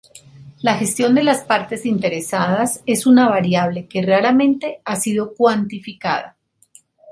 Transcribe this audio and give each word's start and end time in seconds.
La 0.61 0.77
gestión 0.79 1.13
de 1.13 1.21
las 1.21 1.43
partes 1.43 1.85
interesadas 1.85 2.81
es 2.87 3.05
una 3.05 3.29
variable 3.29 3.85
que 3.87 4.01
raramente 4.03 4.81
ha 4.83 4.95
sido 4.95 5.35
cuantificada. 5.35 6.37